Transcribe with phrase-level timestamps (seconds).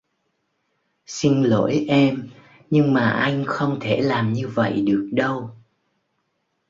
[1.05, 2.29] Xin lỗi em
[2.69, 5.51] nhưng mà anh không thể làm như vậy được đâu